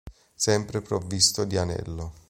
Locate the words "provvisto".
0.81-1.43